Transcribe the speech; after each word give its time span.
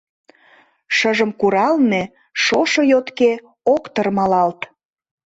Шыжым 0.95 1.31
куралме 1.39 2.01
шошо 2.43 2.81
йотке 2.91 3.31
ок 3.73 3.83
тырмалалт. 3.93 4.59